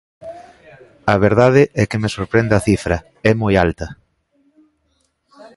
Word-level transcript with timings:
A 1.13 1.15
verdade 1.25 1.61
é 1.81 1.83
que 1.89 2.01
me 2.01 2.09
sorprende 2.15 2.53
a 2.55 2.63
cifra, 2.67 2.97
é 3.29 3.31
moi 3.41 3.53
alta. 3.65 3.87